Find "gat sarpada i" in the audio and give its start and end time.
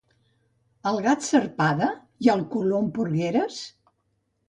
1.09-2.35